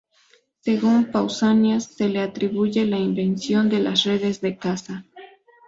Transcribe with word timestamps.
Según 0.61 1.11
Pausanias, 1.11 1.83
se 1.83 2.09
le 2.09 2.21
atribuye 2.21 2.87
la 2.87 2.97
invención 2.97 3.69
de 3.69 3.81
las 3.81 4.03
redes 4.03 4.41
de 4.41 4.57
caza. 4.57 5.05